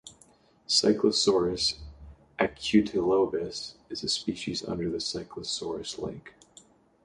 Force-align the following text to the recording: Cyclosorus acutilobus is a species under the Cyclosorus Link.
Cyclosorus 0.67 1.75
acutilobus 2.39 3.75
is 3.91 4.03
a 4.03 4.09
species 4.09 4.65
under 4.65 4.89
the 4.89 4.97
Cyclosorus 4.99 5.99
Link. 5.99 6.33